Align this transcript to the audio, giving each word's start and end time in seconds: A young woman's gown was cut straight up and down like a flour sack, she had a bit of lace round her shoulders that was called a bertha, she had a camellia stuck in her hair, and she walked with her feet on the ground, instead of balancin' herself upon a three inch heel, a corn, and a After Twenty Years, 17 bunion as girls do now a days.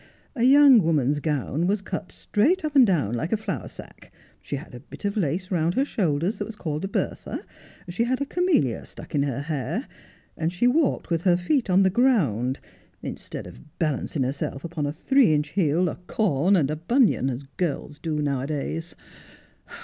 A 0.35 0.41
young 0.41 0.81
woman's 0.81 1.19
gown 1.19 1.67
was 1.67 1.79
cut 1.83 2.11
straight 2.11 2.65
up 2.65 2.75
and 2.75 2.87
down 2.87 3.13
like 3.13 3.31
a 3.31 3.37
flour 3.37 3.67
sack, 3.67 4.11
she 4.41 4.55
had 4.55 4.73
a 4.73 4.79
bit 4.79 5.05
of 5.05 5.15
lace 5.15 5.51
round 5.51 5.75
her 5.75 5.85
shoulders 5.85 6.39
that 6.39 6.45
was 6.45 6.55
called 6.55 6.83
a 6.83 6.87
bertha, 6.87 7.45
she 7.87 8.05
had 8.05 8.19
a 8.19 8.25
camellia 8.25 8.83
stuck 8.83 9.13
in 9.13 9.21
her 9.21 9.41
hair, 9.41 9.85
and 10.35 10.51
she 10.51 10.65
walked 10.65 11.11
with 11.11 11.21
her 11.21 11.37
feet 11.37 11.69
on 11.69 11.83
the 11.83 11.91
ground, 11.91 12.59
instead 13.03 13.45
of 13.45 13.77
balancin' 13.77 14.23
herself 14.23 14.63
upon 14.63 14.87
a 14.87 14.91
three 14.91 15.35
inch 15.35 15.49
heel, 15.49 15.87
a 15.87 15.97
corn, 16.07 16.55
and 16.55 16.71
a 16.71 16.73
After 16.73 16.85
Twenty 16.87 17.05
Years, 17.05 17.11
17 17.19 17.27
bunion 17.27 17.33
as 17.35 17.49
girls 17.57 17.99
do 17.99 18.23
now 18.23 18.39
a 18.41 18.47
days. 18.47 18.95